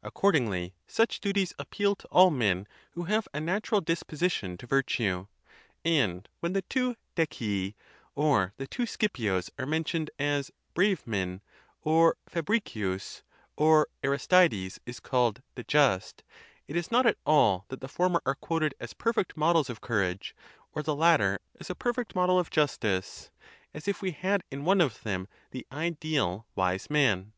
[0.00, 5.26] Accordingly, such duties appeal to all men who have a natural disposition to virtue.
[5.84, 7.74] And when the two Decii
[8.14, 11.40] or the two Scipios are mentioned as brave men"
[11.82, 13.24] or Fabricius
[13.56, 16.22] [or Aristides] is called "the just,"
[16.68, 20.36] it is not at all that the former are quoted as perfect models of courage
[20.74, 23.32] or the latter as a perfect model of justice,
[23.74, 27.32] as if we had in one of them the ideal wise man."